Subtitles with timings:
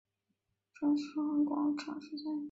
[0.73, 2.33] 战神广场之间。